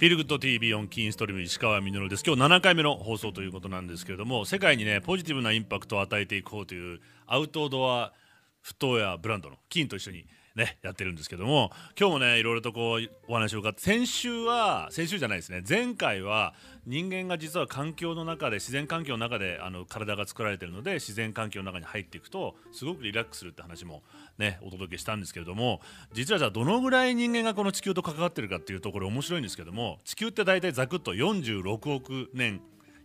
[0.00, 2.24] フィルグッド TV オンキーンストリーム石川稔です。
[2.26, 8.14] 今日7回目の放送ということなんですけれども世界にねポジティブなインパクトを与えていこうというアウトドア
[8.62, 10.24] フットウェアブランドのキーンと一緒に
[10.56, 15.62] ねやってるんですけども今日もねいろいろとこうお話を伺って先週は先週じゃないですね。
[15.68, 16.54] 前回は
[16.86, 24.02] 人間が実は環境の中で自然環境の中であの体が作られてるので自然環境の中に入っていくとすごくリラックスするって話も
[24.38, 25.80] ねお届けしたんですけれども
[26.12, 32.60] 実はじゃあどのぐらい人間がこの地球と関わってるかっていうところ面白いんですけども地球って大体ざくっと46億年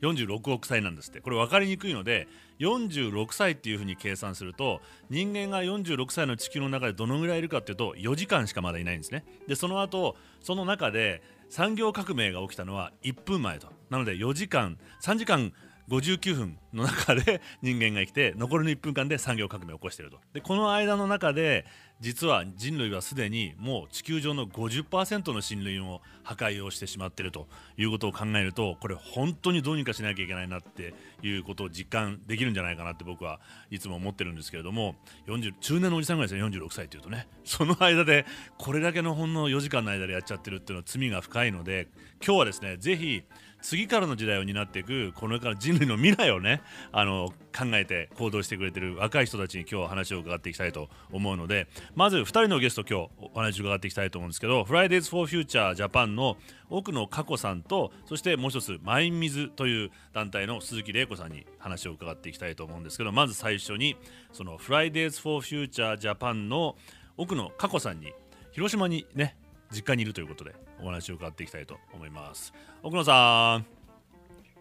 [0.06, 1.22] 46億歳なんですって。
[1.22, 2.28] これ分かりにくいので
[2.60, 9.26] 46歳っていうふうに計算すると人間が46歳の地球の中でどのぐらいいるかっていうと4時間しかまだいないんですね。
[9.48, 13.68] でその後その中で産業革命が起きたのは1分前と。
[13.90, 15.54] なので4時間3時間
[15.90, 20.20] 59分の中で人間が生きて残りの1分間で産業革命を起こしていると。
[20.34, 21.66] でこの間の中で
[22.02, 33.40] 実は人類はすでにもう地球上の50%の森林を破壊をしてしまっているということを考えるとこれ本当にどうにかしなきゃいけないなっていうことを実感できるんじゃないかなって僕は
[33.72, 34.96] いつも思ってるんですけれども
[35.28, 38.26] 40中年のおじさんぐらいですね46歳というとねその間で
[38.58, 41.88] これだけのほんの4時間の間でやっちゃってるっていうのは罪が深いので
[42.26, 43.24] 今日はですねぜひ
[43.66, 56.38] 次からの時代を担っていくこれから人類の未来をねあの考えて行動してくれてる若い人たちに今日は話を伺っていきたいと思うのでまず2人のゲスト今日お話を伺っていきたいと思うんですけど Fridays for Future Japan の
[56.70, 63.96] 奥野佳子さんとそしてもう一つマインミズという団体の鈴木玲子さんに話を伺っていきたいと思うんですけどまず最初に
[64.34, 66.76] その Fridays for Future Japan の
[67.18, 68.12] 奥野佳子さんに
[68.52, 69.38] 広島にね
[69.72, 73.66] 実家にいるということでお話を伺っていきたいと思います奥野さん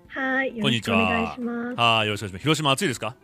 [0.09, 0.97] はい、こんにちは。
[0.97, 1.75] お願いします。
[1.75, 2.43] はい、よろしくお願いします。
[2.43, 3.17] 広島暑いですか？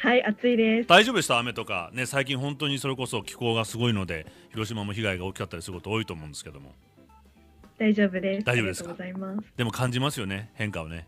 [0.00, 0.88] はい、暑いです。
[0.88, 1.38] 大丈夫でした？
[1.38, 6.72] 雨とかね、最近本当にそれこそ気候がすごいので、広島も被害が大きかったりすること多いと思うんですけども。
[7.78, 8.44] 大丈夫です。
[8.44, 8.94] 大丈夫ですか？
[9.56, 11.06] でも感じますよね、変化をね。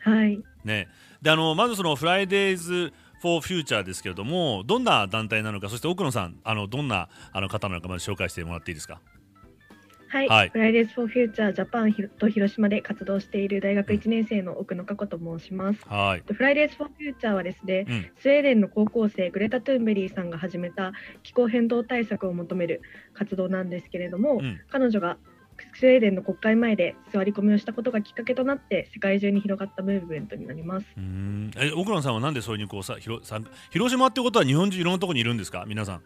[0.00, 0.40] はい。
[0.64, 0.88] ね、
[1.22, 9.00] であのまずそのフライデーズフォーフューチャーですけれども、どんな団体なのか、そして奥野さん、あのどんなあの方なのかまず紹介してもらっていいですか？
[10.12, 15.80] はい、はい、 Fridays For Future Japan と広島で活動している大学1年生の奥野佳子と申します。
[15.88, 20.92] はい、フライデーズ・フォー・フューチャーはですね、うん、スウェーデンの高校生グレタ・トゥンベリーさんが始めた
[21.22, 22.82] 気候変動対策を求める
[23.14, 25.16] 活動なんですけれども、うん、彼女が
[25.80, 30.86] スウェーデンの国会前で座り込みをしたことがきっかけとなって世界中に広がったムーブメントになります。
[30.94, 31.50] うん。
[31.56, 33.40] え奥野さんはなんでそういうにこうさ広さ
[33.70, 35.64] 広島ってことは日本中いろんなところにいるんですか？
[35.66, 36.02] 皆さん。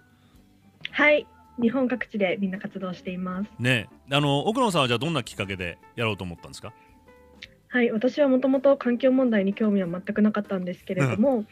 [0.93, 1.27] はい
[1.61, 3.51] 日本各地でみんな活動しています。
[3.59, 6.73] ね、あの奥野さんはじゃあどんなきっかけでやろうと思ったんですか？
[7.69, 11.45] はい、私はもともと環境問題に興味は全くなかったんですけれども、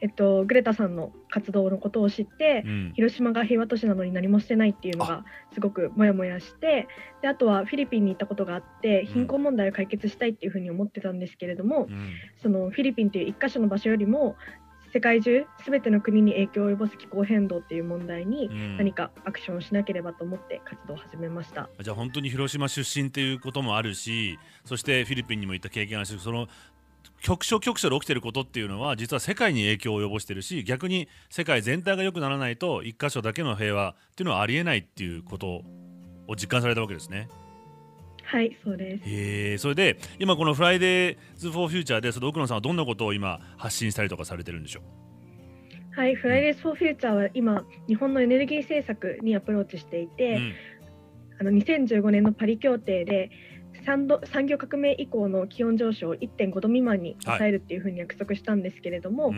[0.00, 5.24] えっと、グレタさんの活動のことを知って、うん、広島が平和都市なのに何もしてないっていうのが
[5.54, 6.86] すごくモヤモヤして
[7.20, 12.12] であとはフィリピンに行ったことがあって貧困問題を解決したいっていうふうに思ってたんですけれども、うん、
[12.42, 14.36] そのフィリピンという一箇所の場所よりも
[14.92, 26.46] 世界中すべての国に影響を及ぼす気候変動っていう問題に何かアクションをしなければと思って活動を始めました、うん、じゃあ本当に広島出身っていうこともあるしそしてフィリピンにも行った経験があるしその
[27.22, 37.28] 局所局所で起きてることっていうのは実は世界に影響を及ぼしてるし逆に世界全体が良くならないと一箇所だけの平和っていうのはありえないっていうことを実感されたわけですね。
[38.24, 39.02] はいそうです。
[39.06, 46.00] えそれで今この「フライデーズ・フォー・フューチャーでその奥野さんはどんなことを今発信したりとかされてるんでしょう？
[46.00, 50.54] はい、フライデーズ・フォー・フューチャーは今日本のエネルギー政策にアプローチしていて、うん、
[51.40, 53.30] あの2015年のパリ協定で
[53.84, 59.34] 産産業革命以降の気温上昇を1.5度未満に抑えるっていうふうに約束したんですけれども、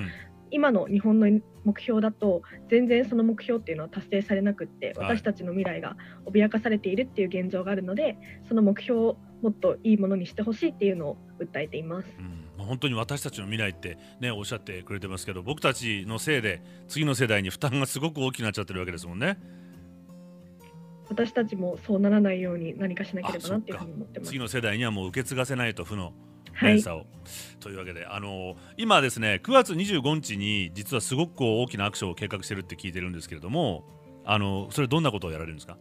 [0.55, 1.27] 今の日本の
[1.65, 8.17] 目標だと全然その目標っていうのは達成されなくって私たちの未来が脅かされているっていう現状があるので
[8.49, 12.09] その目標をもっといいものにしてほしいっていうのを訴えています。
[12.57, 19.39] うん、本当に私たちの未来ってねおっしゃってくれてますけど僕たちのせいで次の世代に負担がすごく大きくなっちゃってるわけですもんね。
[21.09, 24.29] 私たちもそうならないように何かしなければなっていうふうに思ってます。
[24.29, 26.13] 次の世代にはもう受け継がせないと負の
[26.63, 27.07] 連鎖を、はい、
[27.61, 33.85] というわけであの今ですね9月25日に実はすごくこう大きなアクションを計画してるって聞いてるんですけれども
[34.25, 35.77] あのそれどんなことをやられるんですか？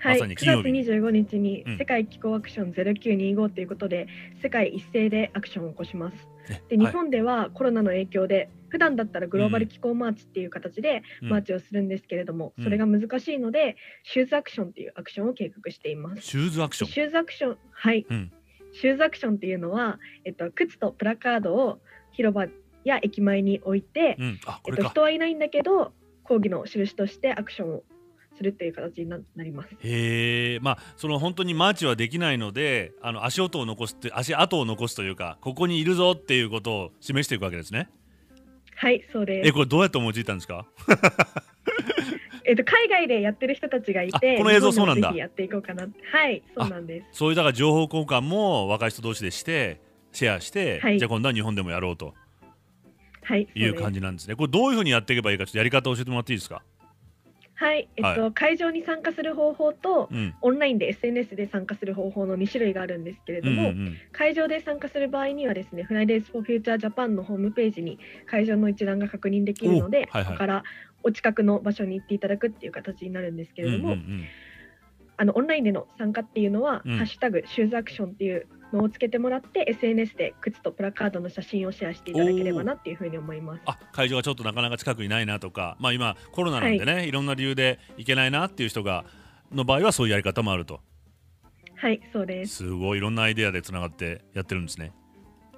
[0.00, 1.64] はい、ま、9月25日に。
[1.76, 4.06] 世界気候アクション0925ということで、
[4.36, 6.28] うん、世界一斉でアクションを起こします。
[6.68, 16.22] で日本ではコロナの影響で普段だったらグローバル気候マーチっていう形でマーチをするんですけれども、うん、それが難しいので、シューズアクションっていうアクションを計画しています。
[16.22, 16.90] シューズアクション。
[16.90, 18.32] シューズアクションはい、うん、
[18.72, 21.78] シューズアクションっていうのは、えっと、靴とプラカードを
[22.12, 22.46] 広場
[22.84, 25.92] や駅前に置いて、うん、えっと、人はいないんだけど
[26.22, 27.82] 抗議の印としてアクションを
[28.36, 29.70] するっていう形になります。
[29.80, 37.88] へえ、まあその本当にマーチはできないので、あの足音を残すって足跡を残すというか、ここにいるぞっていうことを示していくわけですね。
[38.76, 40.66] はいそうですえこれどうやって思いついたんですか？
[42.48, 45.86] えっと海外でやってる人たちがいて、この映像そうなんだやっていこうかな。
[46.10, 47.06] はいそうなんです。
[47.12, 49.80] そういうだから情報交換も若い人同士でして
[50.12, 52.14] シェアして、はいじゃあ今度は日本でもやろうと
[53.22, 54.00] はいいう感じ。
[54.00, 54.34] じなんですね。
[54.34, 56.62] これどういうふうにやっていけばいいかちょっとやり方を教えてもらっていいですか？
[57.60, 60.32] はいえっと、は会場に参加する方法とうん。
[60.42, 70.64] オンラインで SNS で参加する方法の2種類があるんですけれども、うんうんうん会場で参加する場合にはですね、 Fridays For Future Japan のホームページに会場の一覧が確認できるので、おはいはいそこから
[71.02, 74.24] お近くの場所に行っていただくっていう形になるんですけれども、うんうん
[75.20, 83.62] あのオンラインでの参加っていうのは、うんハッシュタグシューズアクションっていうのをつけてもらって SNS で靴とプラカードの写真をシェアしていただければなっていうふうに思います。
[83.66, 89.04] あ会場がちょっとなかなか近くにないなとか、まあ、今コロナなんでね、い、ろんな理由で行けないなっていう人が
[89.52, 90.80] の場合はそういうやり方もあると
[91.78, 92.56] はい、そうです。
[92.56, 94.92] すごいいろんなアイデアでつながってやってるんですね。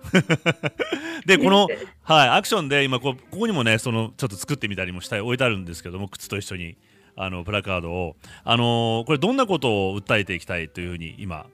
[1.27, 1.69] でこの、
[2.03, 6.77] はい、アクションで今こここにもねそのちょっと作ってみたりもしたい置いてあるんですけども靴と一緒に
[7.17, 11.47] あのプラカードを、あのーこれどんなことを訴えていきたいというふうに今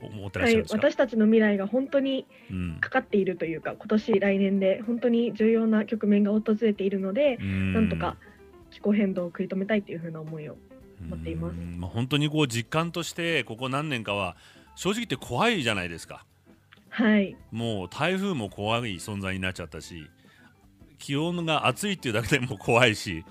[0.00, 2.78] 思ってらっはいしゃるんで、すか、私たちの未来が本当にうん。
[2.80, 7.72] かかっているというか、今年来年で本当に重要な局面が訪れているので、うん。
[7.72, 8.16] なんとか
[8.70, 10.56] 気候変動を食い止めたいというふうな思いを
[11.08, 11.56] 持っています。
[11.56, 11.80] うん。
[11.80, 14.36] まあ、本当にこう実感としてここ何年かは
[14.74, 16.24] 正直言って怖いじゃないですか
[16.96, 20.08] はい、もう台風も怖い存在になっちゃったし
[20.98, 23.22] 気温が暑いっていうだけでも怖いし、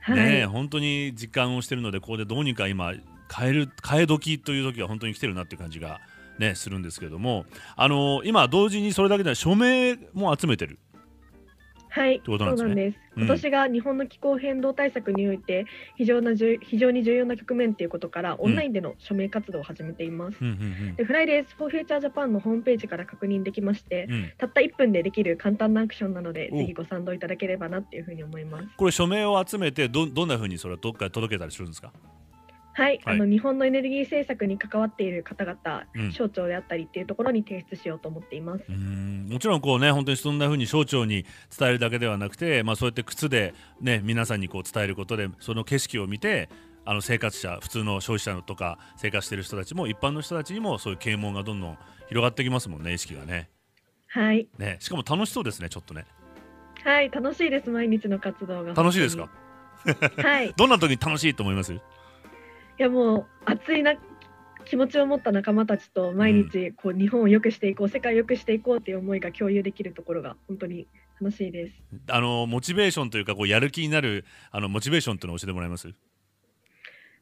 [0.00, 2.92] はい、ねえ本当に実感をしてるのでここでどうにか今
[3.32, 6.00] 変える変え時という時は本当に来てるなっていう感じが、
[6.40, 7.44] ね、するんですけれども
[7.76, 10.80] あの今同時にそれだけでは署名も集めてる
[11.90, 12.98] はい、そうなんです。
[13.16, 13.22] うん。
[13.24, 15.66] 今年が日本の気候変動対策において
[15.96, 20.38] 非常な重非常に重要な局面ということから、オンラインでの署名活動を始めています。
[20.96, 24.14] で、 Fridays For Future Japan のホームページから確認できまして、うん。
[24.14, 28.68] うんたった1分でできる簡単なアクションなので、おぜひご賛同いただければなっていうふうに思います。
[28.76, 31.92] これ署名を集めてどどんなふうにそれはどっかで届けたりするんですか？
[32.72, 33.16] はい、はい。
[33.16, 36.12] あの日本のエネルギー政策に関わっている方々、うん。
[36.12, 38.64] 省庁であったりっていうところに提出しようと思っています。
[38.68, 39.28] うん。
[39.28, 41.24] もちろんこうね本当にそんな風に省庁に
[41.56, 46.48] 伝えるだけではなくて、まあ、そうやって靴で、ね、皆さんにこう伝えることでその景色を見て
[46.84, 51.78] あの生活者普通の消費者とか生活している人たちも一般の人たちにもそういう啓蒙がどんどん
[52.08, 53.50] 広がってきますもんね意識がね。
[54.08, 54.76] はい、ね。
[54.80, 56.04] しかも楽しそうですねちょっとね。
[56.82, 58.72] はい、楽しいです毎日の活動が。
[58.74, 59.28] 楽しいですか？
[60.16, 60.54] はい、い。
[60.56, 61.74] どんな時に楽しいと思います？
[62.82, 63.94] やもう熱いな
[64.64, 70.86] 気持ちを持った仲間たちと毎日こう日本を良くしていこう、世界を良くしていこうっていう思いが共有できるところが本当に
[71.20, 71.72] 楽しいです。
[72.08, 75.92] あのモチベーションというかこうやる気になるあのモチベーションというのを教えてもらえます？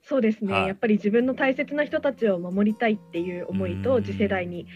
[0.02, 0.68] そうですね、はい。
[0.68, 4.04] やっぱり自分の大切な人たちを守りたいっていう思いとうん。
[4.04, 4.66] 次世代に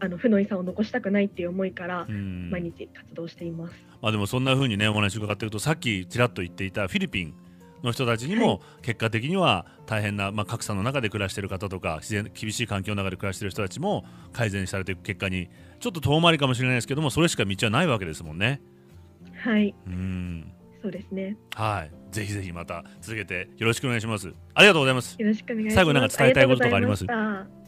[0.00, 2.50] あの負の遺産を残したくないっていう思いからうん。
[2.50, 3.74] 毎日活動しています。
[4.00, 7.34] まあ、でもそんな風にねお話伺っているとさっきちらっと言っていたフィリピン
[7.84, 15.48] の人たちにはも結果的には大変な、まあ、格差の中で暮らしている方とか自然厳しい環境の中で暮らしている人たちも改善されていく結果に
[15.80, 18.60] ちょっと遠回りかもしれないですけどもそれしか道はないわけですもんね。
[19.42, 20.52] はい、うん。
[20.82, 21.36] そうですね。
[21.54, 22.14] はい。
[22.14, 24.32] ぜひぜひまた続けてよろしくお願いします。
[24.54, 25.16] ありがとうございます。
[25.18, 25.74] よろしくお願いします。
[25.76, 27.06] 最後になんか伝えたいこととかあります？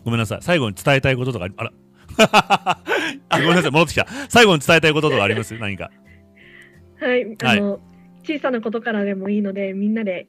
[0.04, 0.38] ごめんなさい。
[0.42, 1.72] 最後に伝えたいこととかあら。
[3.28, 3.70] あごめんなさい。
[3.70, 4.06] 戻ってきた。
[4.28, 5.58] 最後に伝えたいこととかあります？
[5.58, 5.90] 何か。
[7.00, 7.80] はい、あの、
[8.26, 10.28] 小さなことからでもいいので、みんなで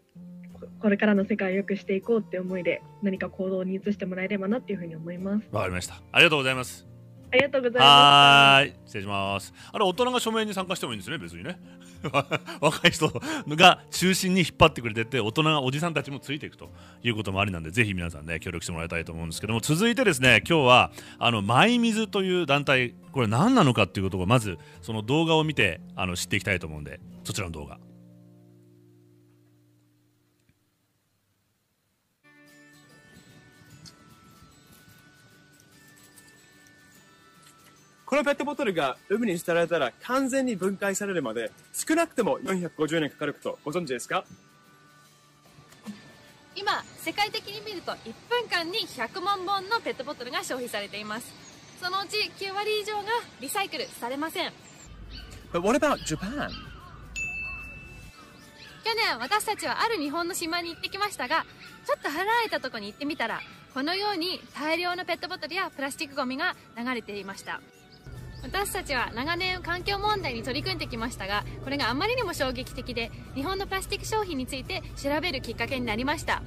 [0.53, 5.47] ここれからの世界を良くしていこうって思いで、何か行動に移してもらえればなっていうふうに思います。
[5.51, 6.87] わかりましたありがとうございます。
[7.31, 11.59] ありがとうございまはーい失礼しますあれ大人が署名に参加してもいいんですね別にね
[12.61, 13.11] 若い人
[13.47, 16.69] が中心に引っ張ってくれてて大人がおじさんたちもついていくと
[17.03, 27.79] いうこともありなんでぜひ皆さんね協力してもらいたいと思うんですけども続いてですね今日はあのマイミズという団体これ何なのかっていうことをまずその動画を見てあの知っていきたいと思うんでそちらの動画。
[38.07, 44.23] このペットボトルが海に捨てられたら完全に分解されるまで少なくとも450年かかることご存知ですか？
[46.55, 51.33] 今世界的に見ると1分間に100万本のペットボトルが消費されています。
[51.83, 53.03] そのうち9割以上が
[53.41, 54.53] リサイクルされません。
[55.51, 56.49] But what about Japan?
[58.85, 61.45] 去年私たちはある日本の島に行ってきましたが
[61.85, 63.41] ちょっと離れたとこに行ってみたら
[63.73, 67.59] このように大量のペットボトルやプラスチックゴミが流れていました
[68.43, 76.41] 私たちは長年環境問題に取り組んできましたがこれがあまりにも衝撃的で日本のプラスチック商品について調べるきっかけになりました。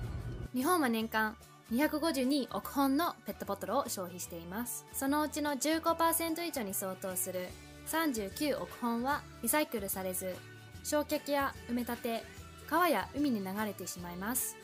[0.54, 1.36] 日本は年間
[1.72, 4.86] 252億本のペットボトルを消費しています。
[4.92, 7.48] そのうちの15%以上に相当する
[7.86, 10.34] 39億本はリサイクルされず
[10.82, 12.24] 焼却や埋め立て
[12.68, 14.56] 川や海に流れてしまいます。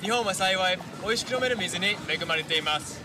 [0.00, 3.00] 日本は幸い美味しく飲める水に恵まれています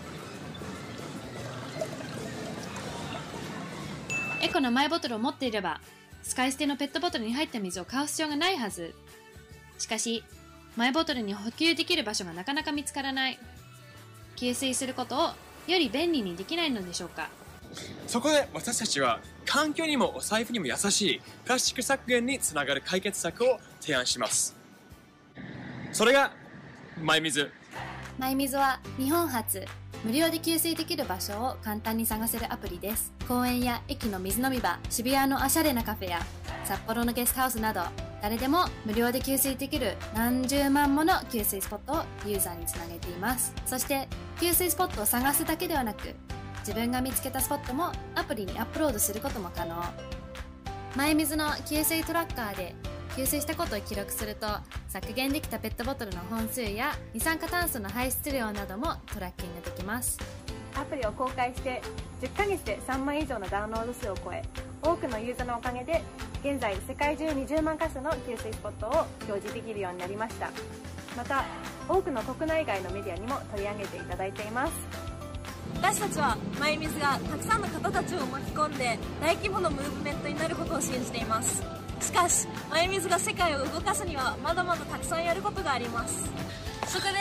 [4.43, 5.79] エコのマイボトルを持っていれば
[6.21, 8.93] 使い捨てのペットボトルに入った水を買う必要がないはず。
[9.77, 10.21] しかし
[10.75, 13.39] マイボトルに補給できる場所がなかなか見つからない。
[14.35, 15.21] 給水することを
[15.67, 17.29] より便利にできないのでしょうか。
[18.05, 24.57] そこで私たちは環境にもお財布にも優しいプラスチック削減につながる解決策を提案します。
[25.93, 26.33] それが
[27.01, 27.49] マイ水
[28.19, 29.65] マイ水は日本初
[30.03, 33.13] 無料で給水できる場所を簡単に探せるアプリです。
[33.25, 36.19] 公園や駅の水飲み場渋谷のおしゃれなカフェや
[36.65, 37.81] 札幌のゲストハウスなど
[38.21, 43.53] 誰でも無料で給水できる何十万もの給水スポットをユーザーにつなげています。
[43.65, 44.09] そして
[44.41, 46.13] 給水スポットを探すだけではなく
[46.59, 49.81] 自分が見つけたスポットもアプリにアップロードすることも可能。
[50.97, 52.75] マイミズの給水トラッカーで
[53.15, 54.47] 給水したことを記録すると
[54.87, 60.19] 削減できたペットボトルの本数や二酸化炭素の排出量などもトラッキングできます。
[60.75, 61.81] アプリを公開して
[62.21, 64.41] 10ヶ月で3万以上のダウンロード数を超え
[64.81, 66.01] 多くのユーザーのおかげで
[66.43, 70.49] 現在世界中20万箇所の給水スポットを表示できるようになりました。
[71.15, 71.45] また
[71.87, 74.73] 多くの国内外のメディアにも取り上げていただいています
[75.75, 81.82] 私たちはマイミズがたくさんの方たちを巻き込んで大規模なムーブメントになることを信じています。
[82.03, 86.29] しかしマイミズが世界を動かすにはまだまだたくさんやることがあります
[86.87, 87.13] そこで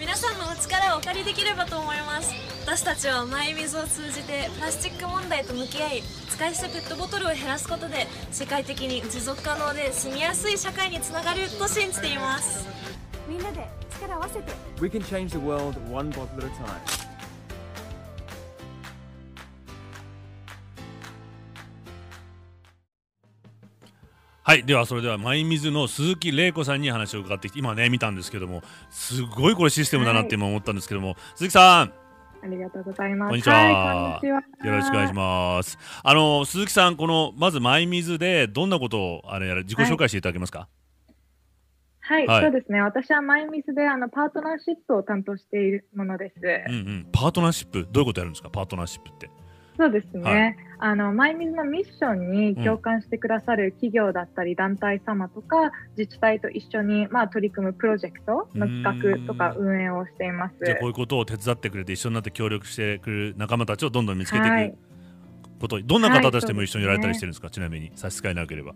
[0.00, 2.32] 皆さんのお力をお借りできればと思います
[2.64, 12.66] 私たちはマイミズを通じてプラスチック問題と向き合い使い捨てペットボトルを減らすことで世界的に持続可能で住みやすい社会につながると信じています
[13.28, 17.11] みんなで力を合わせて We can change the world one bottle at a time
[24.44, 31.92] はいではそれではマイミズの鈴木玲子さんに話を伺ってきて今ね見たんですけどもすごいこれシステムだなって今思ったんですけども、はい、鈴木さん
[32.44, 33.28] ありがとうございます。
[33.28, 33.54] こんにちは。
[33.54, 35.78] はい、よろしくお願いします。
[36.02, 40.66] あの鈴木さん、このまずマイミズでどんなことをあれやる自己紹介していただけますか？
[42.00, 42.80] はい、はい、そうですね。
[42.80, 46.34] 私はマイミズであのパートナーシップを担当しているものです。
[46.68, 47.06] うんうん。
[47.12, 47.86] パートナーシップ？
[47.92, 48.50] どういうことやるんですか？
[48.50, 49.30] パートナーシップって。
[49.82, 60.54] そうですね、はい、あのマイミズのミッションに共感してくださる企業だったり団体様とか、自治体と一緒に、まあ、取り組むプロジェクトの企画とか運営をしています。
[60.64, 64.74] じゃこういうことを手伝ってくれて一緒になって協力してくる仲間たちをどんどん見つけていく、はい、
[65.60, 68.74] ことどんな方たちでも一緒にやられたりしてるんですか、はいすね、ちなみに差し支えなければ。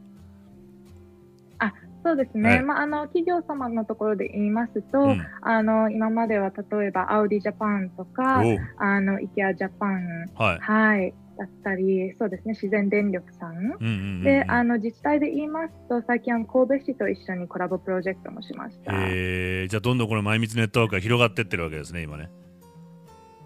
[1.59, 1.73] あ
[2.07, 8.43] そうですね、はい、まあ、あの企業様のところで言いますと、うん、あの今までは例えばアウディジャパンとか
[8.79, 13.57] あのイケアジャパン、はい、はい、だったりそうですね自然電力さん。
[13.57, 13.85] うんうんう
[14.21, 22.31] ん、であの自治体で言いますと最近は神戸市と一緒にコラボプロジェクトもしました、えー、じゃあどんどんこのマイミズネットワークが広がっていってるわけですね今ね。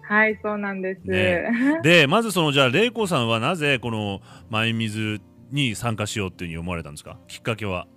[0.03, 4.19] はいそうなんです、ね、でまずそのじゃあ玲子さんはなぜこの
[4.51, 5.19] マイミズ
[5.51, 7.17] に参加しようっていうふうに思われたんですか？
[7.27, 7.87] きっかけは。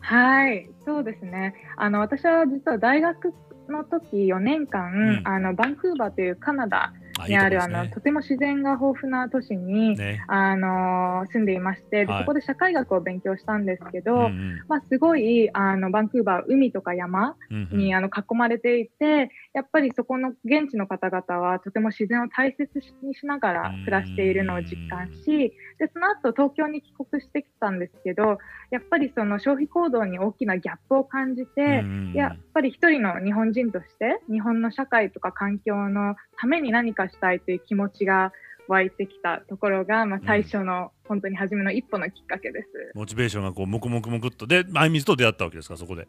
[0.00, 1.54] はい、そうですね。
[1.76, 3.32] あの私は実は大学
[3.70, 6.92] の時4年間、うん、あのバンクーバーというカナダ
[7.28, 17.36] にあるあ、ね、のとても自然が豊富な都市に、ね、あの住んでいまして、はい、そこで社会学を勉強したんですけど、うんうん、まあ、すごいあのバンクーバー海とか山
[17.72, 22.70] に、あの囲まれていてやっぱりそこの現地の方々はとても自然を大切
[23.02, 28.38] にしながら暮らしているのを実感しでその後東京に帰国してきたんですけど
[28.70, 31.84] やっぱりその消費行動に大きなギャップを感じて、
[32.14, 38.32] やっぱり一人の日本人として日本の社会とか環境のために何かしたいという気持ちが
[38.68, 42.68] 湧いてきたところが、まあ、最初の、本当に初めの一歩のきっかけです。
[42.94, 46.06] モチベーションがこうもくもくもくっとでマイミズと出会ったわけですかそこで。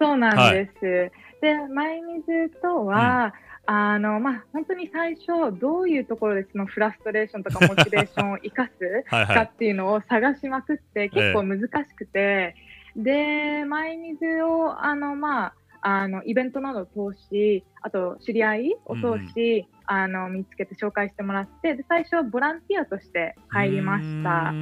[0.00, 0.86] そうなんです。
[0.86, 1.10] はい、
[1.40, 3.32] でマイミズとは、うん、
[3.66, 12.56] あのまあ、本当に最初どういうところでそのフラストレーションとかモチベーションを生かすかっていうのを探しまくって結構難しくて、
[12.96, 19.02] でマイミズをあのまああのイベントなどを通し、あと知り合いを通
[19.34, 24.52] し、うん、あの見つけて紹介してもらってで、最初はボランティアとして入りました。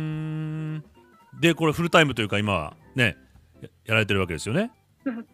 [1.41, 3.17] で、これフルタイムというか、今はね、
[3.85, 4.71] やられてるわけですよね。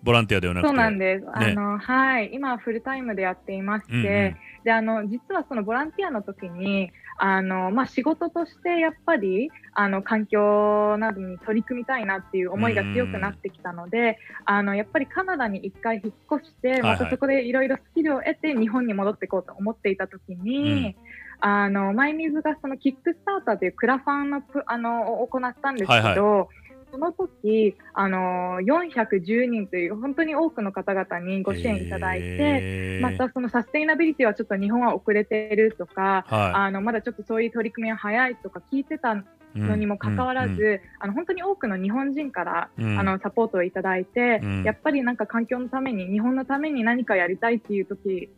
[0.02, 0.68] ボランティアではなくて。
[0.68, 1.26] そうなんです。
[1.32, 2.30] あの、はい。
[2.32, 20.94] 今、フルタイムでやっていまして、うんうん、で、あの、実はそのボランティアの時に、あの、まあ、仕事としてやっぱり、あの、環境などに取り組みたいなっていう思いが強くなってきたので、あの、やっぱりカナダに一回引っ越して、またそこでいろいろスキルを得て日本に戻っていこうと思っていた時に、うん、
[21.40, 26.63] あの、マイミズがそのキックスターターというクラファンの、あの、を行ったんですけど、はいはい
[26.94, 39.24] その時あの410人という本当に多くの方々にご支援いただいて、えー、またそのサステイナビリティはちょっと日本は遅れているとか、はい、あのまだちょっとそういう取り組みは早いとか聞いてた
[39.56, 48.30] のにもかかわらず、うんうん、あの本当に多くの日本人から、うん、あのサポートをいただいて、うん、やっぱりなんか環境のために日本のために何かやりたいっていう時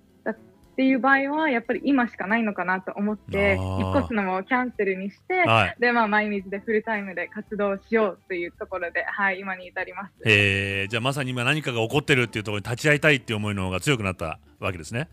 [0.77, 10.13] っていう場合はやっぱり今しかないのかなと思って引っ越すのもキャンセルにして、はい、でまあ毎日でフルタイムで活動しようというところで、はい、今に至ります。
[10.27, 15.09] えー、じゃあまさに今何かが起こってるっていうところに立ち会いたいっていう思いの方が強くなったわけですね。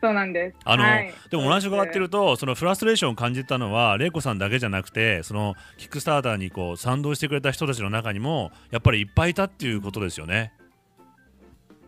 [0.00, 0.56] そうなんです。
[0.64, 10.52] あの、はい、でもお話伺ってると、そのフラストレーションを感じたのは、玲子さんだけじゃなくて、そのキックスターターにこう賛同してくれた人たちの中にも、やっぱりいっぱいいたっていうことですよね。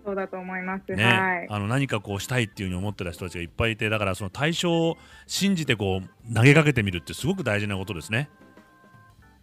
[0.04, 8.30] そうだと思います、ね、はい、あの何かこうしたいっていうふうに思ってた人たちがいっぱいいてだからその対象を信じてこう投げかけてみるってすごく大事なことですね。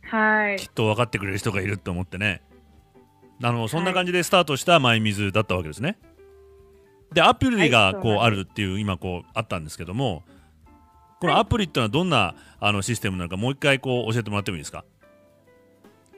[0.03, 0.57] はい。
[0.57, 2.41] きっと分かってくれる人がいると思ってね。
[3.43, 5.97] あのそんな感じでスタートしたマイミズだったわけですね。
[7.13, 10.23] でアプリがこうあるっていう今こうあったんですけども
[11.21, 14.83] このアプリっていうのはどんなあのシステムなのかもう一回こう教えてもらってもいいですか？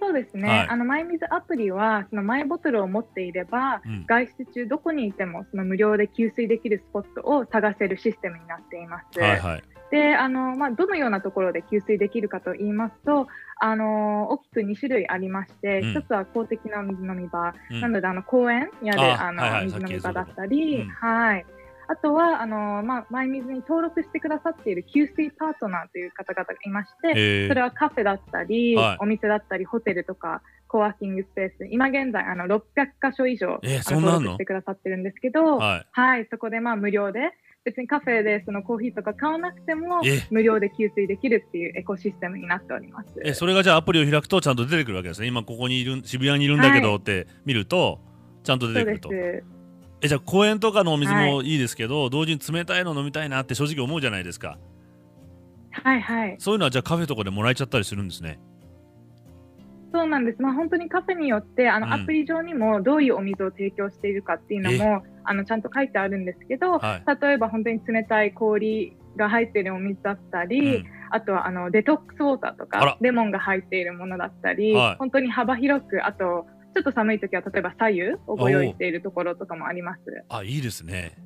[0.10, 9.20] そうですね、はい、あのマイミズアプリはそのマイボトルを持っていれば、うん、外出中どこにいてもその無料で給水できるスポットを探せるシステムになっています。
[9.20, 13.28] はいはい、であのまあ、どのようなところで給水できるかと言いますと
[13.62, 21.46] あの大きく2種類ありまして、うん、1つは公的な水飲み場、うん、なのであの公園やであの、はいはい、水飲み場だったり、はい
[21.92, 32.62] あとは、あのまあ、マイミズに登録してくださっている給水パートナーという方々がいまして、それはカフェだったり、はい、お店だったり、ホテルとか、コワーキングスペース、今現在、あの600
[33.02, 37.32] 箇所以上、えー、登録してくださってるんですけど、はい、はい、そこでまあ無料で、
[37.66, 43.20] 別にカフェでそのコーヒーとか買わなくても無料で給水できるっていうエコシステムになっております。
[43.24, 45.28] えそれがじゃあアプリを開くとちゃんと出てくるわけですね。
[45.28, 48.00] 今ここにいる渋谷にいるんだけどって見ると、
[48.44, 49.10] ちゃんと出てくると。
[50.02, 51.56] えじゃあ公園とかのお水もい。
[51.56, 54.58] いですけど、はい、同時に冷たいの飲みたいなって正直思うじゃないですか。
[55.72, 56.36] はいはい。
[56.40, 58.40] そういうのはじゃあカフェとかでもらえちゃったりするんですね。
[59.92, 80.02] そうなんです、まあ、本当にカフェによってあの、うん、アプリ上にもどういうお水を提供しているかっていうのもあのちゃんと書いてあるんですけど、はい、例えば本当に冷たい氷が入っているお水だったり、うん、あとはあのデトックスウォーターとかレモンが入っているものだったり、はい、本当に幅広くあとちょっと寒い時は例えば左右をご用意しているところとかもあります。
[80.30, 81.18] あいいですね。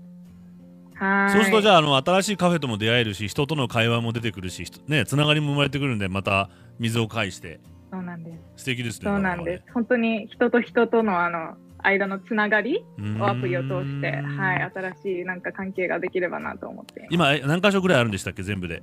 [0.95, 1.31] はい。
[1.31, 7.59] そうするとじゃああの新しいカフェとも出会えるし人との会話も出てくるしねつながりも生まれてくるんでまた水を介して。
[7.91, 8.63] そうなんです。
[8.63, 9.63] 素敵ですねそうなんです。
[9.73, 12.85] 本当に人と人とのあの間のつながり
[13.19, 18.81] をアプリを通してはい新しいなんか関係ができればなと思って今何箇所ぐらいあるんでしたっけ全部で。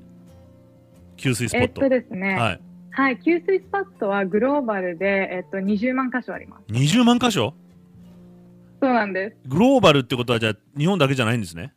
[1.16, 1.84] 給水スポット。
[1.84, 2.60] えっとですね、はい
[2.92, 6.72] はい、給水スパットはグローバルで、えっと、20万箇所あります。
[6.72, 7.54] 20万箇所？
[8.82, 9.36] そうなんです。
[9.48, 11.72] グローバルってことは、じゃあ、日本だけじゃないんですね？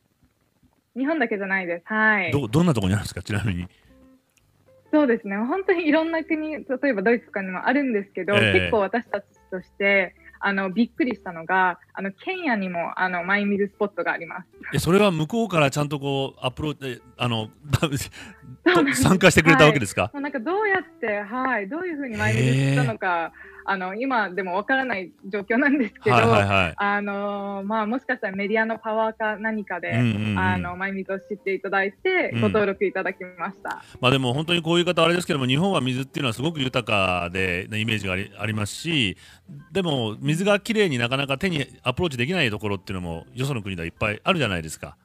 [0.95, 1.83] 日本だけじゃないです。
[1.85, 2.31] はい。
[2.31, 3.67] ど、どんなところにあるんですか、ちなみに。
[4.91, 5.37] そうですね。
[5.37, 14.47] 本当にいろんな国、例えばドイツとかにもあるんですけど、えー、結構私たちとして、あのびっくりしたのがあのケンヤにもあのマイミルスポットがあります。
[14.73, 17.49] えそれは向こうからちゃんとこうアプローチあの
[18.93, 23.31] 参加してくれたわけですか、はい、なんかどうやってはいどういうふうにマイミルしたのか
[23.65, 33.81] あの今でもわからない状況なんですけど、はいはいはい、あのまあもしかしたらメディアのパワーか何かで、うんうんうん、あのマイミズを知っていただいてご登録いただきました。
[33.93, 39.17] うん、まあでも本当にこういう方あれですけども日本は水っていうのはすごく豊かでイメージがありありますし、
[39.71, 44.97] でも水がきれいになかなか手にアプローチできないところっていうのもよその国ではいっぱいあるじゃないですか。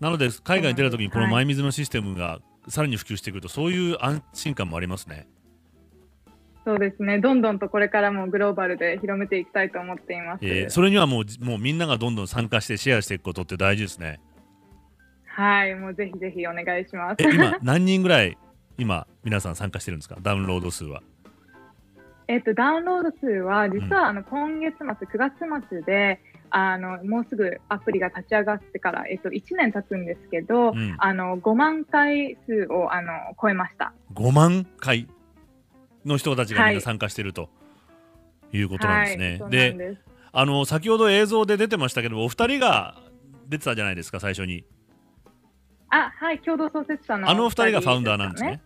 [0.00, 5.26] なので海外に出た時にこのマイミズのシステムがさらに普及してくるとそういう安心感もありますね。
[6.64, 10.44] そうですね、どんどんとこれからもグローバルで広めていきたいと思っています。
[10.44, 14.20] えー、それにはもうもうみんながどんどん参加してシェアしていくことって大事ですね。
[15.24, 17.22] はい、もうぜひぜひお願いします。
[17.22, 18.36] 今何人ぐらい
[18.76, 21.02] 今皆さん参加してるんですか、ダウンロード数は。
[22.28, 25.34] えっとダウンロード数は実はあの今月末、9月
[25.70, 26.20] 末で、
[26.50, 33.92] あのもうすぐアプリが立ち上がってから、えっと、1年経つんですけど、うん、あの5万回数をあの超えました。
[34.14, 35.08] 5万回？
[36.04, 37.48] の人たちがみんな参加していると
[38.52, 39.26] いうことなんですね。
[39.26, 39.98] はいはい、で
[40.32, 42.96] あの先ほど映像で出てましたけどお二人が
[43.48, 44.64] 出てたじゃないですか最初に。
[45.90, 48.60] あはい共同創設者のあの二人がファウンダーなんですね。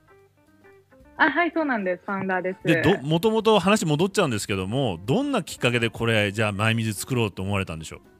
[1.17, 2.03] あはいそうなんです。
[2.05, 2.67] ファウンダーです。
[2.67, 8.01] でどもともと話戻っちゃうんですけどもどんなきっかけでこれじゃあ前水作ろうと思われたんでしょう？
[8.01, 8.14] あ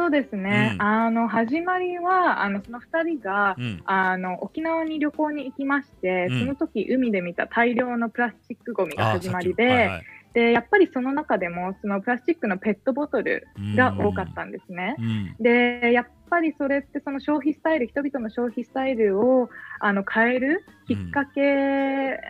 [0.00, 14.96] そうですね、うん、あの始まりはあのその2人が、うん、あの沖縄に旅行に行きまして、うん、その時海で見た大量のプラスチックごみが始まりで、はいはい、でやっぱりその中でもそのプラスチックのペットボトルが多かったんですね。
[15.38, 21.40] でやっぱりそれってその消費スタイル人々の消費スタイルをあの変えるきっかけ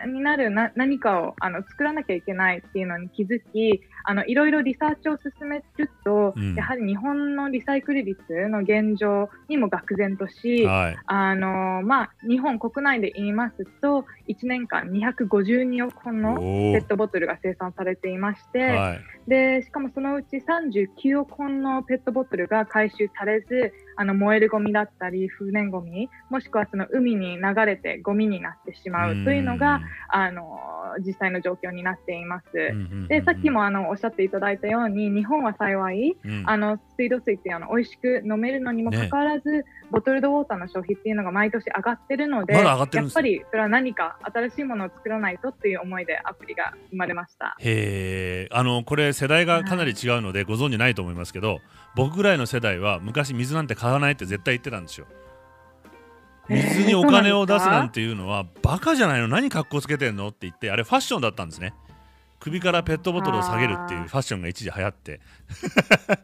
[0.07, 30.59] になるな、何かをあの作らなきゃいけないっていうのに気づきあのいろいろリサーチを進めると、うん、やはり日本のリサイクル率の現状にも愕然とし、はい、あのまあ、日本国内で言いますと1年間252億本のペットボトルが生産されていまして、はい、でしかもそのうち39億本のペットボトルが回収されずあの燃えるゴミだったり風燃ゴミもしくはその海に流れてゴミになってしまうというのがあの
[31.05, 32.47] 実際の状況になっています。
[33.07, 47.55] でさっきもあのおっしゃっていただいたように日本は幸い、うん、あの水道水っていうの美味しく飲めるのにもかかわらず、ね、ボトルドウォーターの消費っていうのが毎年上がってるので、ま、やっぱりそれは何か新しいものを作らないとっていう思いでアプリが生まれました。
[47.59, 51.59] へえあのこれ世代がかなり違うのでご存じないと思いますけど
[51.95, 55.07] 僕ぐらいの世代は昔水なんて買わないって絶対言ってたんですよ。
[56.49, 59.27] 水にお金を出すなんていうのはバカじゃないの？
[59.27, 60.29] 何格好つけてんの？
[60.29, 61.73] って言ってあれファッションだったんですね。
[62.39, 65.19] 首からペットボトルを下げるっていうファッションが一時流行って。
[65.19, 66.15] だ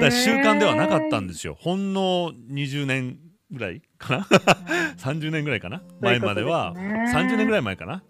[0.00, 1.56] から習慣ではなかったんですよ。
[1.58, 3.18] ほんの20年
[3.50, 4.26] ぐらいかな
[4.98, 5.82] ？30年ぐらいかな？
[6.00, 6.74] 前までは。
[6.74, 8.02] 30年ぐらい前かな？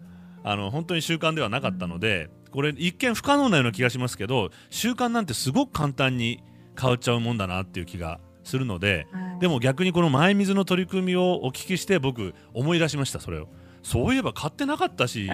[0.43, 6.41] あの本当に習慣ではなかったのでこれ一見不可能なような気がしますけど習慣なんてすごく簡単に
[6.79, 13.47] 変わっちゃうもんだなっていう気がするので、はい、でも逆にこの前水の取り組みをお聞きして僕思い出しましたそれを。
[13.81, 15.29] そういえば買ってなかったし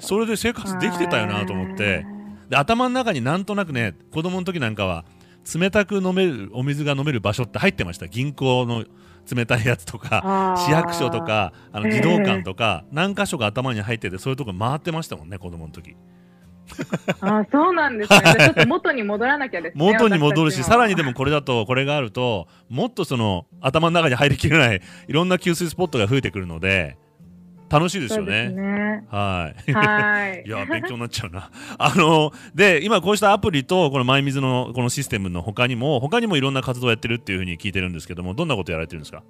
[0.00, 2.06] それで生活できてたよなと思って。
[2.48, 5.04] で頭の中になんとなくね子供の時なんかは
[5.54, 8.08] 冷たく飲めるお水が飲める場所って入ってました。
[8.08, 8.84] 銀行の
[9.32, 15.96] 冷たいやつとか市役所とかあの児童館とか何箇所か頭に入っててそういうとこ回ってましたもんね子供の時。
[17.20, 18.20] あそうなんですね。
[18.38, 19.84] ちょっと元に戻らなきゃですね。
[19.84, 26.96] 元に戻るし、さらにでもこれだと、これがあると、もっとその頭の中に入りきれない、 いろんな給水スポットが増えてくるので、
[27.70, 28.50] 楽しいですよね。
[28.50, 29.72] ねはい。
[29.72, 30.42] はい。
[30.46, 31.50] いや、勉強になっちゃうな。
[31.78, 39.22] あの、で、今こうしたアプリと、このマイミズのこのシステムの他にも、他にもいろんな活動をやってるっていうふうに聞いてるんですけども、どんなことやられてるんですか？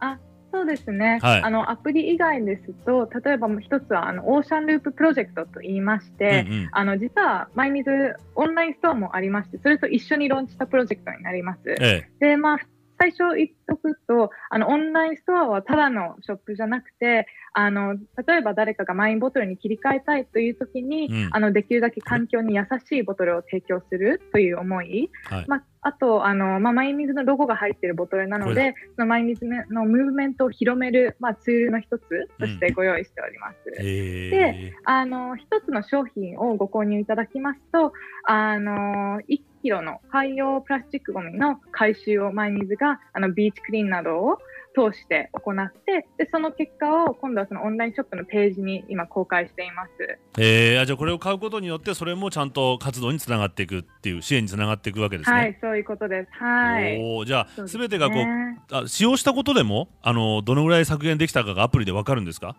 [0.00, 0.18] あ、
[0.62, 7.90] そうですね、はい、あのアプリ以外ですと例えば一つはあのオーシャンループプロジェクトと言いまして、うんうん、あの実はマイミズ
[8.36, 11.60] オンラインストアもありましてそれと一緒にローンチしたプロジェクトになります。
[11.80, 12.58] ええ、でまあ
[13.02, 33.56] 最初言っとくと、あの、オンラインストアはただのショップじゃなくて、あの、例えば誰かがマイボトルに切り替えたいという時に、うん、あの、できるだけ環境に優しいボトルを提供するという思い、はい、まあ、あと、あの、まあ、マイミズのロゴが入っているボトルなので、そのマイミズのムーブメントを広める、まあ、ツールの一つとしてご用意しております。
[33.66, 37.92] うん、で、あの、一つの商品をご購入いただきますと、
[38.26, 44.38] あの、1キロの海洋プラスチックごみの回収をマイミズが、あの、ビーチクリーンなどを
[44.74, 49.90] 通して行ってでその結果を今度はそのオンラインショップのページに今公開しています。
[50.38, 55.36] えー、じゃあこれを買うことによってそれもちゃんと活動につながっていくっていう支援につながっていくわけですね。
[55.36, 56.28] はいそういうことです。
[56.32, 56.98] はい。
[57.02, 62.56] おじゃあすべ、ね、てがこうあ使用したことでもあのどのぐらい削減できたかがアプリでわかるんですか？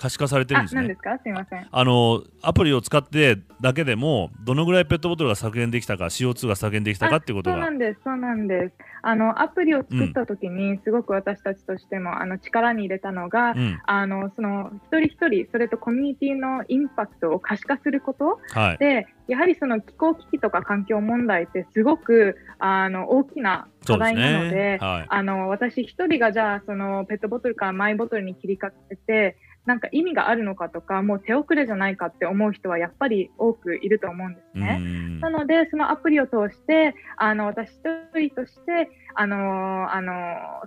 [0.00, 0.88] 可視化されてるんですね。
[0.88, 1.18] ですか？
[1.18, 1.68] すみません。
[1.70, 7.56] あのアプリを使ってだけでもどのぐらいペットボトルが削減できたか CO2 が削減できたかっていうことが。
[7.56, 8.74] そうなんですそうなんです。
[9.02, 24.78] あのアプリを作った時にすごく私たちとしても、うん、あの力に入れたのが、うん、あのその一人一人それとコミュニティのインパクトを可視化すること、はい、でやはりその気候危機とか環境問題ってすごくあの大きな課題なので、ね。
[24.80, 29.36] はい、あの私一人がじゃあそのペットボトルからマイボトルに切り替えて
[29.66, 34.80] なんか意味があるのかとか、もう手遅れじゃないかって思う人はやっぱり多くいると思うんですね。
[35.20, 40.12] なので、そのアプリを通して、あの、私一人として、あの、あの、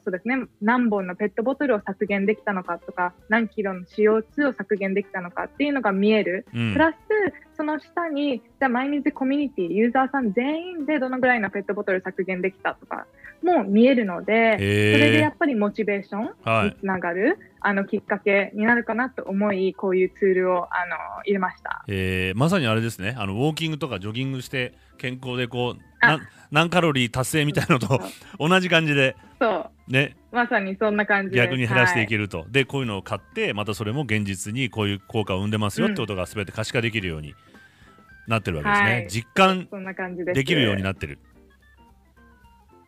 [0.03, 6.45] そうですね、何本のペットボトルを削減できたのかとか、何キロの CO2 を削減できたのかっていうのが見える。
[6.53, 6.97] うん、プラス、
[7.55, 13.07] その下に、じゃあ、毎日コミュニティ、ユーザーさん全員でどのぐらいのペットボトル削減できたとか
[13.43, 17.25] も見えるので、それでやっぱりモチベーションにつながる。
[17.25, 20.95] はいあのきっかけになるかなと思いこういうツールをあの
[21.25, 23.15] 入れました、えー、まさにあれですね。
[23.17, 26.19] あのウォーキンググとかジョギングして健康でこうな
[26.51, 27.99] 何カロリー達成みたいのと
[28.39, 29.91] 同じ感じでそう。
[29.91, 30.15] ね。
[30.31, 37.35] まさにそんな感じ逆に減らしていけると、はい、でこういうのを買ってまたそれも現実にこういう効果を生んでますよってことがすべて可視化できるように
[38.27, 39.67] なってるわけですね、はい、実感
[40.33, 41.19] できるようになってる。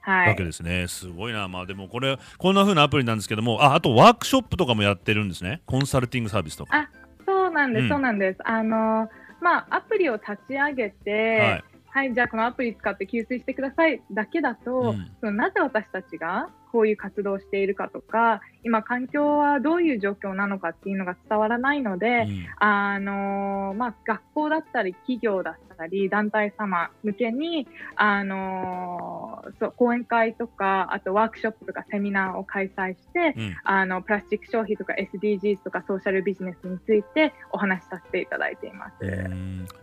[0.06, 0.88] はい、わけですね。
[0.88, 1.48] すごいな。
[1.48, 5.62] まあでもこれ、こんな風なアプリなんですけども、あ、あとワークショップとかもやってるんですね。
[5.66, 6.78] コンサルティングサービスとか。
[6.78, 6.90] あ、
[7.26, 8.40] そうなんです、うん、そうなんです。
[8.46, 9.10] あの、
[9.42, 11.64] まあアプリを立ち上げて、はい
[11.96, 38.94] はい、じゃあこのアプリ使って給水してくださいだけだと、うん、そのなぜ私たちがこういう活動をしているかとか、今環境はどういう状況なのかっていうのが伝わらないので、うん、あのまあ、学校だったり企業だったり団体様向けに、あのそう講演会とかあとワークショップとかセミナーを開催して、うん、あのプラスチック消費とか SDGs とかソーシャルビジネスについてお話しさせていただいています。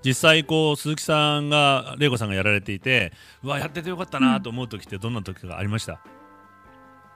[0.04, 6.21] 実際こう鈴木さんが玲子さんがやられていてうわやっててよかったなと思う時ってどんな時がありました、うん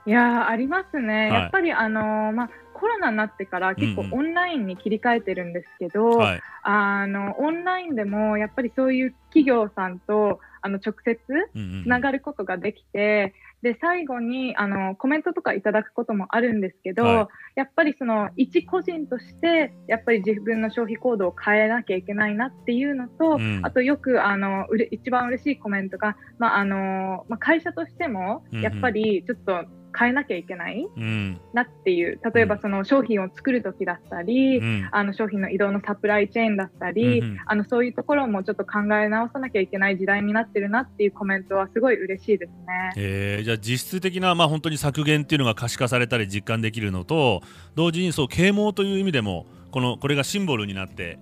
[0.07, 11.19] いやありますね、はい、やっぱり、あのー、まあ、コロナになってから結構オンラインに切り替えてるんですけど、うんうん、あのオンラインでもやっぱりそういう企業さんとあの直接
[11.83, 29.65] つながることができて、で最後にあのコメントとかいただくこともあるんですけど、はい、やっぱりその一個人としてやっぱり自分の消費行動を変えなきゃいけないなっていうのと、うん、あとよくあのうれ一番嬉しいコメントが、まああのまあ、会社としてもやっぱりちょっと
[29.97, 42.93] 変えなきゃいけない、うん、なっていう例えばその商品を作る時だったり、うん、あの商品の移動のサプライチェーンだったり、うん、あのそういうところもちょっと考え直さなきゃいけない時代になってるなっていうコメントはすごい嬉しいですね。
[42.95, 47.41] えー、じゃあ実質的な、まあ、本当に削減っていうのが可視化されたり実感できるのと
[47.75, 51.19] 同時にそう啓蒙という意味でもこのこれがシンボルになって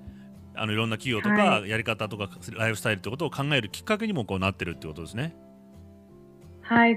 [0.56, 5.24] あのいろんな企業とかやり方とかライフスタイルってことを考えるきっかけにもこうなってるってことですね。
[5.24, 5.34] はい、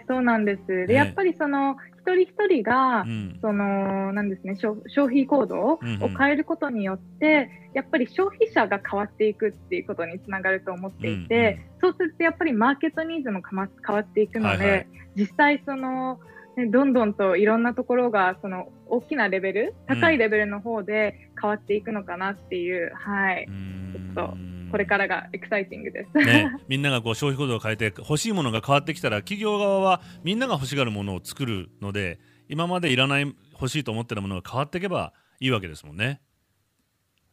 [0.06, 0.86] そうなんです。
[0.86, 1.76] で、やっぱりその
[2.08, 5.78] 一人一人が、うん、そのなんですね消費行動を
[6.18, 16.18] 変えることによって、うんうん、やっぱり消費者が変わっていくっていうことにつながると思っていて、うんうん、そうするとやっぱりマーケットニーズも変わっていくので、はいはい、実際その
[16.56, 23.46] ね、どんどんといろんなところがその大きなレベル高いレベルの方で変わっていくのかなっていう、はい、
[23.92, 24.36] ちょっと
[24.70, 36.20] これからがエクサイティングです、ね、みんながこう消費行動を変えて欲しいものが変わってきたら企業側はみんなが欲しがるものを作るので今までいらない欲しいと思ってたものが変わっていけばいいわけですもんね。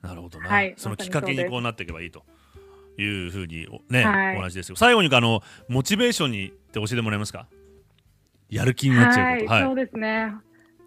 [0.01, 2.23] なるほどな、はい、そのきっかけにこうなっていけばいいと
[2.97, 4.75] いうふうにね、はい、お話ですよ。
[4.75, 7.47] 最後にあのモチベーションにって教えてもらえますか？
[8.49, 10.31] やる気になっちゃうこと、はい、そうですね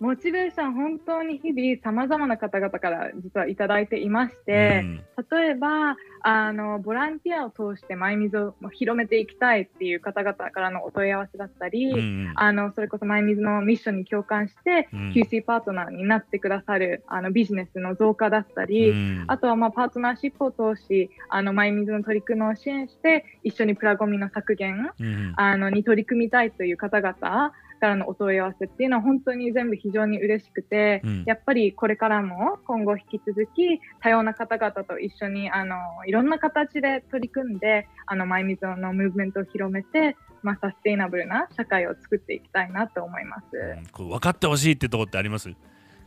[0.00, 18.94] モチベーション、本当に日々、さまざまな方々から実はいただいていまして、うん、例えばあの、ボランティアを通してマイミズを広めていきたいっていう方々からのお問い合わせだったり、うん、あのそれこそマイミズのミッションに共感して、うん、QC パートナーになってくださるあのビジネスの増加だったり、
[19.26, 24.90] あとはまあパートナーシップを通し、あのマイミズの取り組みを支援して、一緒にプラゴミの削減、
[25.36, 45.50] あのに取り組みたいという方々、からのお問い合わせっていうのは本当に全部非常に嬉しくて、うん、やっぱりこれからも今後引き続き多様な方々と一緒にあのいろんな形で取り組んであのマイミズのムーブメントを広めて、まあ、サステイナブルな社会を作っていきたいなと思います、うん、こ分かってほしいってとこってあります？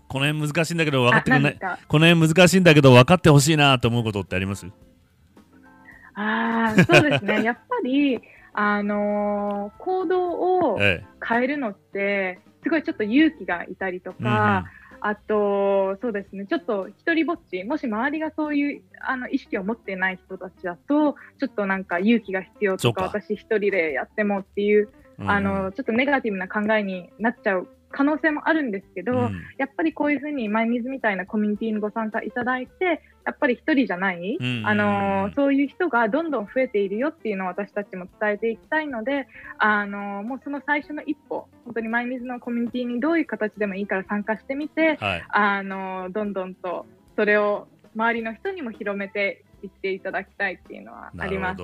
[0.07, 1.59] この辺難しいんだけど分かってくれない？
[1.87, 4.67] この辺難しいんだけど分かってほしいなと思うことってあります？
[6.13, 7.43] ああそうですね。
[7.43, 8.19] やっぱり
[8.53, 14.65] あのー、行動を変えるのって、すごいちょっと勇気がいたりとか、
[15.01, 39.27] うん、あと、そうですね、ちょっと一人ぼっち、もし周りがそういうあの意識を持っていない人たちだと、ちょっとなんか勇気が必要とか、私一人でやってもっていう、あの、ちょっとネガティブな考えになっちゃう可能性もあるんですけど、うん、やっぱりこういうふうにマイミズみたいなコミュニティにご参加いただいて、やっぱり一人じゃない、うん、あのそういう人がどんどん増えているよっていうのを私たちも伝えていきたいので、
[39.57, 51.61] あのもうその最初の一歩、本当にマイミズのコミュニティにどういう形でもいいから参加してみて、はい、あのどんどんとそれを周りの人にも広めていっていただきたいっていうのはあります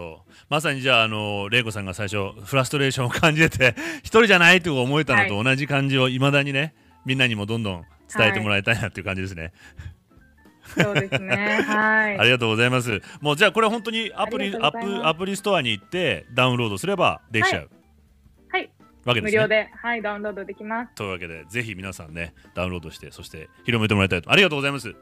[0.50, 9.54] まさにじゃああの玲子さんが最初フラストレーションを感じてて 一人じゃないと思えたのと同じ感じをいまだにねみんなにもどんどん伝えてもらいたいなっていう感じですね。
[10.76, 11.62] はい、そうですね。
[11.62, 12.18] はい。
[12.20, 13.02] ありがとうございます。
[13.22, 17.70] もうじゃあこれ本当にアプリアプアプリストアに行ってダウンロードすればできちゃう。
[18.50, 18.62] はい。
[18.62, 18.72] はい、
[19.06, 20.96] わけです、ね、無料ではいダウンロードできます。
[20.96, 24.96] というわけでぜひ皆さんねダウンロードしてそして広めてもらいたいとありがとうございます。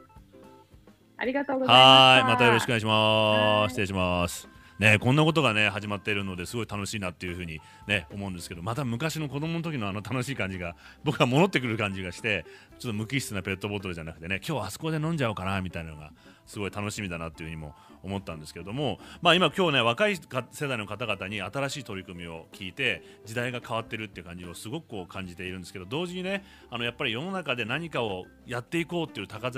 [1.18, 2.20] ありがとうございます。
[2.22, 3.72] はい、またよろしくお願いします。
[3.72, 4.48] 失礼します。
[4.78, 12.44] ね、こんなことがね始まっているのですごい楽しいなっていうふうにね思うんですけどまた昔の子供の時のあの楽しい感じが僕は戻ってくる感じがして
[12.78, 16.12] ちょっと無機質なペットボトルじゃなくてね今日あそこで飲んじゃおうかなみたいなのが
[16.44, 29.50] すごい楽しみだなっていうふうにも思ったんですけれども、まあ、今今日ね若い世代の方々に新しい取り組みを聞いて時代が変わってるっていう感じをすごくこう感じているんですけど同時にねあのやっぱり世の中で何かをやっていこうっていう高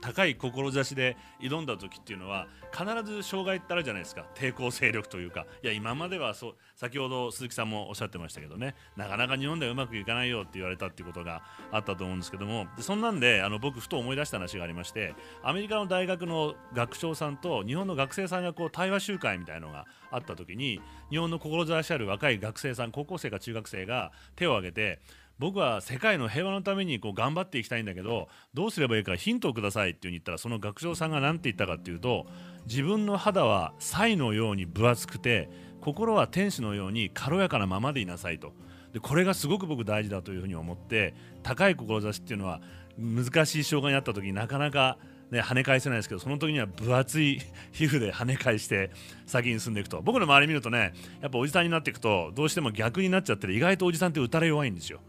[0.00, 4.26] 高い志で挑んだ時っていうのは必ず障害ってあるじゃないですか。
[4.34, 5.46] 抵抗勢力というか。
[5.62, 8.74] いや今まではそう先ほど鈴木さんもおっしゃってましたけどね。
[8.96, 12.66] なかなか日本ではうまくいかないよって言われたっていうことがあったと思うんですけども。
[12.78, 20.80] そんなんであの僕ふと思い出した話がありましてアメリカの大学の学長さんと日本の学生さんがこう対話集会みたいのがあった時に
[21.10, 25.00] 日本の志ある若い学生さん高校生か中学生が手を挙げて
[25.38, 32.26] 僕は世界の平和のためにこう頑張っていきたいんだけどどうすればいいかヒントをくださいって言ったらその学長さんが何て言ったかっていうと
[32.66, 33.74] 自分の肌は
[34.08, 38.52] イのように分厚くて心は天使のように軽やかなままでいなさいと。
[38.92, 42.62] でこれがすごく僕大事だというふうに思って高い志っていうのは
[42.98, 44.96] 難しい障害にあった時になかなか
[45.30, 47.40] ね、跳ね返せないですけどその時には分厚い
[47.72, 48.90] 皮膚で跳ね返して
[49.26, 50.00] 先に進んでいくと。
[50.00, 55.00] 僕の周り見るとねやっぱおじさんになっていくとどうしても逆になっちゃってる意外とおじさんって打たれ弱いんですよ。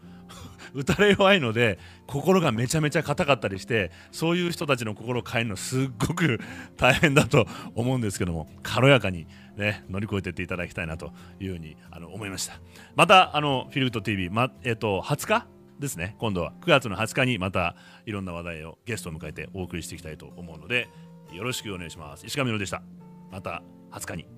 [0.78, 6.40] 打たれ弱いので心がめちゃめちゃ硬かったりしてそういう人たちの心を変えるのすっごく
[6.78, 12.60] 大変だと思うんですけども軽やかに、ね、乗り越えていっていただきたいなというふうにあの思いました。
[12.96, 15.48] またあのフィルグッド TV、まえっと、20日
[15.80, 16.54] ですね今度は。
[16.62, 20.90] 9月の20日にまたいろんな話題をゲストを迎えてお送りしていきたいと思うので
[21.34, 22.26] よろしくお願いします。
[22.26, 22.84] 石上でした。
[23.32, 24.37] また20日に。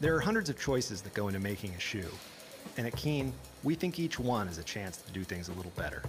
[0.00, 2.06] There are hundreds of choices that go into making a shoe,
[2.76, 3.32] and at Keen,
[3.64, 6.04] we think each one is a chance to do things a little better.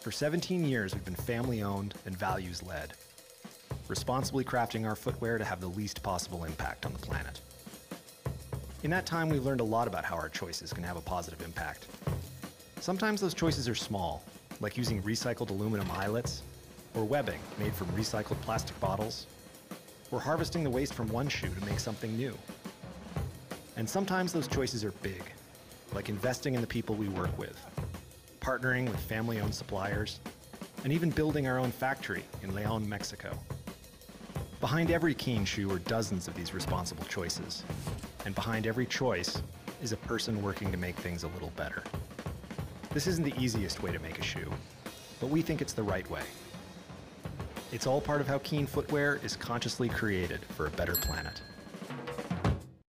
[0.00, 2.94] For 17 years, we've been family owned and values led,
[3.86, 7.40] responsibly crafting our footwear to have the least possible impact on the planet.
[8.82, 11.42] In that time, we've learned a lot about how our choices can have a positive
[11.42, 11.86] impact.
[12.80, 14.24] Sometimes those choices are small,
[14.60, 16.42] like using recycled aluminum eyelets
[16.94, 19.28] or webbing made from recycled plastic bottles
[20.10, 22.36] we're harvesting the waste from one shoe to make something new.
[23.76, 25.22] And sometimes those choices are big,
[25.92, 27.58] like investing in the people we work with,
[28.40, 30.20] partnering with family owned suppliers,
[30.84, 33.36] and even building our own factory in Leon, Mexico.
[34.60, 37.64] Behind every Keen shoe are dozens of these responsible choices.
[38.24, 39.42] And behind every choice
[39.82, 41.82] is a person working to make things a little better.
[42.92, 44.50] This isn't the easiest way to make a shoe,
[45.20, 46.22] but we think it's the right way.
[47.72, 51.40] It's all part of how Keen Footwear is consciously created for a better planet.